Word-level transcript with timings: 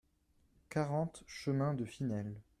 quarante 0.67 1.23
chemin 1.27 1.75
de 1.75 1.85
Finelle 1.85 2.41